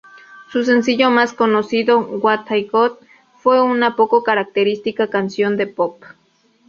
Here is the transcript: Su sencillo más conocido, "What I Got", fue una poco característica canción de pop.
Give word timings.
Su 0.51 0.63
sencillo 0.63 1.11
más 1.11 1.31
conocido, 1.33 1.99
"What 1.99 2.49
I 2.49 2.63
Got", 2.63 2.93
fue 3.37 3.61
una 3.61 3.95
poco 3.95 4.23
característica 4.23 5.11
canción 5.11 5.57
de 5.57 5.67
pop. 5.67 6.01